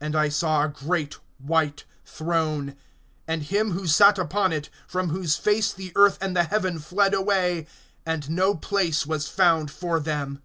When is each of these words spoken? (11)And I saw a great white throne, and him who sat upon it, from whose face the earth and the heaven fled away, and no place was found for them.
(11)And 0.00 0.14
I 0.14 0.28
saw 0.28 0.62
a 0.64 0.68
great 0.68 1.18
white 1.38 1.82
throne, 2.04 2.76
and 3.26 3.42
him 3.42 3.72
who 3.72 3.84
sat 3.88 4.16
upon 4.16 4.52
it, 4.52 4.70
from 4.86 5.08
whose 5.08 5.34
face 5.34 5.72
the 5.72 5.90
earth 5.96 6.18
and 6.20 6.36
the 6.36 6.44
heaven 6.44 6.78
fled 6.78 7.14
away, 7.14 7.66
and 8.06 8.30
no 8.30 8.54
place 8.54 9.06
was 9.06 9.26
found 9.26 9.72
for 9.72 9.98
them. 9.98 10.40